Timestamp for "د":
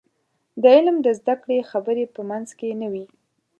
0.61-0.63, 1.05-1.07